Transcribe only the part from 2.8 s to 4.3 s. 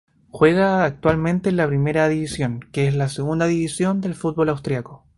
es la segunda división del